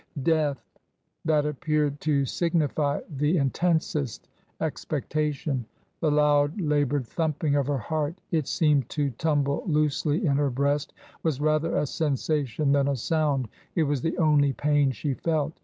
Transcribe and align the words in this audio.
Death! 0.23 0.67
That 1.25 1.45
appeared 1.45 1.99
to 2.01 2.25
signify 2.25 3.01
the 3.07 3.37
intensest 3.37 4.27
expec 4.59 5.07
tation. 5.09 5.63
The 5.99 6.09
loud, 6.09 6.59
laboured 6.59 7.05
thumping 7.05 7.55
of 7.55 7.67
her 7.67 7.77
heart— 7.77 8.17
it 8.31 8.47
seemed 8.47 8.89
to 8.89 9.11
tumble 9.11 9.61
loosely 9.67 10.25
in 10.25 10.37
her 10.37 10.49
breast— 10.49 10.91
was 11.21 11.39
rather 11.39 11.77
a 11.77 11.85
sensation 11.85 12.71
than 12.71 12.87
a 12.87 12.95
sound. 12.95 13.47
It 13.75 13.83
was 13.83 14.01
the 14.01 14.17
only 14.17 14.53
pain 14.53 14.89
she 14.89 15.13
felt. 15.13 15.53